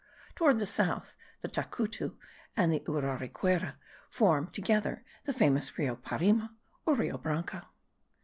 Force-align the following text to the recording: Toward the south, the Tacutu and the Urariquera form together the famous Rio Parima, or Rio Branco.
Toward 0.33 0.57
the 0.57 0.65
south, 0.65 1.15
the 1.41 1.47
Tacutu 1.47 2.17
and 2.57 2.73
the 2.73 2.79
Urariquera 2.87 3.75
form 4.09 4.47
together 4.47 5.05
the 5.25 5.31
famous 5.31 5.77
Rio 5.77 5.95
Parima, 5.95 6.55
or 6.87 6.95
Rio 6.95 7.19
Branco. 7.19 7.61